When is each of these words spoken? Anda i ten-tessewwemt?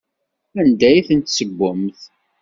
Anda 0.59 0.89
i 0.97 1.01
ten-tessewwemt? 1.07 1.99